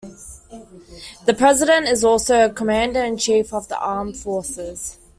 [1.27, 4.97] The president is also the commander-in-chief of the Armed Forces.